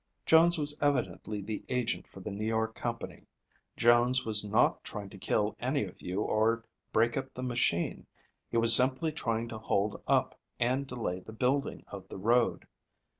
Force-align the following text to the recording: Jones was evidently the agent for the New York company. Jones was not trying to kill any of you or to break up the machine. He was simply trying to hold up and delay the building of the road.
Jones 0.25 0.57
was 0.57 0.75
evidently 0.81 1.43
the 1.43 1.63
agent 1.69 2.07
for 2.07 2.21
the 2.21 2.31
New 2.31 2.47
York 2.47 2.73
company. 2.73 3.27
Jones 3.77 4.25
was 4.25 4.43
not 4.43 4.83
trying 4.83 5.11
to 5.11 5.17
kill 5.19 5.55
any 5.59 5.83
of 5.83 6.01
you 6.01 6.21
or 6.23 6.57
to 6.61 6.67
break 6.91 7.15
up 7.15 7.31
the 7.35 7.43
machine. 7.43 8.07
He 8.49 8.57
was 8.57 8.75
simply 8.75 9.11
trying 9.11 9.47
to 9.49 9.59
hold 9.59 10.01
up 10.07 10.39
and 10.59 10.87
delay 10.87 11.19
the 11.19 11.33
building 11.33 11.85
of 11.85 12.07
the 12.07 12.17
road. 12.17 12.65